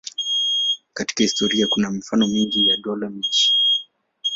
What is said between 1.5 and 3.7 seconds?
kuna mifano mingi ya dola-miji.